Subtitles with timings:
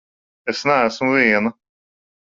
[0.53, 1.55] Es neesmu viena!